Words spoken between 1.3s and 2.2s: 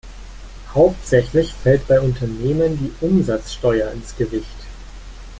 fällt bei